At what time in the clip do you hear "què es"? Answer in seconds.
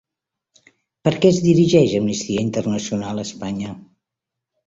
1.25-1.41